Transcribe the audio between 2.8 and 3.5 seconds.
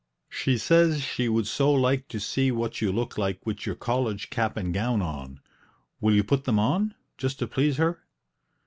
you look like